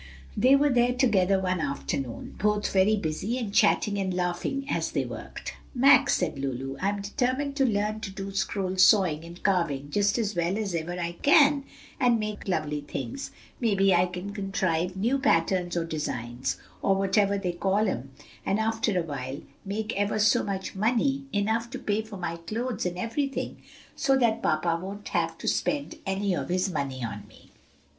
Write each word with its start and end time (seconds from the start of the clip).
They 0.35 0.55
were 0.55 0.71
there 0.71 0.93
together 0.93 1.39
one 1.39 1.59
afternoon, 1.59 2.33
both 2.39 2.73
very 2.73 2.95
busy 2.95 3.37
and 3.37 3.53
chatting 3.53 3.99
and 3.99 4.11
laughing 4.11 4.65
as 4.67 4.89
they 4.93 5.05
worked. 5.05 5.53
"Max," 5.75 6.15
said 6.15 6.39
Lulu, 6.39 6.75
"I'm 6.81 7.03
determined 7.03 7.55
to 7.57 7.67
learn 7.67 7.99
to 7.99 8.09
do 8.09 8.31
scroll 8.31 8.77
sawing 8.77 9.23
and 9.23 9.43
carving 9.43 9.91
just 9.91 10.17
as 10.17 10.35
well 10.35 10.57
as 10.57 10.73
ever 10.73 10.93
I 10.99 11.11
can, 11.21 11.65
and 11.99 12.19
make 12.19 12.47
lovely 12.47 12.81
things! 12.81 13.29
Maybe 13.59 13.93
I 13.93 14.07
can 14.07 14.33
contrive 14.33 14.95
new 14.97 15.19
patterns 15.19 15.77
or 15.77 15.85
designs, 15.85 16.57
or 16.81 16.95
whatever 16.95 17.37
they 17.37 17.51
call 17.51 17.87
'em, 17.87 18.09
and 18.43 18.57
after 18.59 18.99
a 18.99 19.03
while 19.03 19.39
make 19.63 19.95
ever 19.95 20.17
so 20.17 20.41
much 20.43 20.73
money, 20.73 21.25
enough 21.31 21.69
to 21.69 21.77
pay 21.77 22.01
for 22.01 22.17
my 22.17 22.37
clothes 22.37 22.87
and 22.87 22.97
everything, 22.97 23.57
so 23.95 24.17
that 24.17 24.41
papa 24.41 24.79
won't 24.81 25.09
have 25.09 25.37
to 25.37 25.47
spend 25.47 25.99
any 26.07 26.35
of 26.35 26.49
his 26.49 26.71
money 26.71 27.03
on 27.03 27.27
me." 27.27 27.51